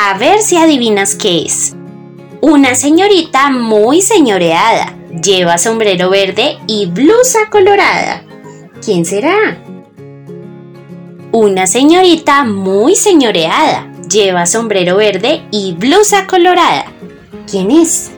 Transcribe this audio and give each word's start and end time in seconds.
A 0.00 0.16
ver 0.16 0.42
si 0.42 0.56
adivinas 0.56 1.16
qué 1.16 1.42
es. 1.42 1.74
Una 2.40 2.76
señorita 2.76 3.50
muy 3.50 4.00
señoreada. 4.00 4.94
Lleva 5.10 5.58
sombrero 5.58 6.08
verde 6.08 6.56
y 6.68 6.86
blusa 6.86 7.50
colorada. 7.50 8.22
¿Quién 8.80 9.04
será? 9.04 9.58
Una 11.32 11.66
señorita 11.66 12.44
muy 12.44 12.94
señoreada. 12.94 13.92
Lleva 14.08 14.46
sombrero 14.46 14.98
verde 14.98 15.42
y 15.50 15.72
blusa 15.72 16.28
colorada. 16.28 16.84
¿Quién 17.50 17.72
es? 17.72 18.12